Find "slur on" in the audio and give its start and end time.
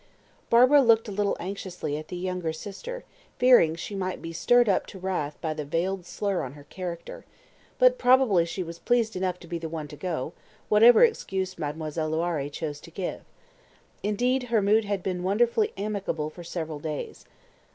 6.07-6.53